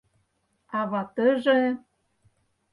—А 0.79 0.81
ватыже... 0.91 1.59